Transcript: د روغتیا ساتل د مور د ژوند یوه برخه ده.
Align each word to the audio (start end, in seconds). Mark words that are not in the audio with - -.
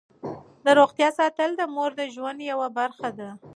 د 0.65 0.67
روغتیا 0.79 1.09
ساتل 1.19 1.49
د 1.57 1.61
مور 1.75 1.91
د 1.99 2.01
ژوند 2.13 2.39
یوه 2.51 2.67
برخه 2.79 3.09
ده. 3.19 3.29